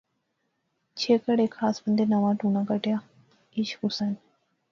[0.99, 2.97] چھیکڑ ہیک خاص بندے ناواں ٹونا کھڈیا،
[3.57, 4.11] عشق، حسن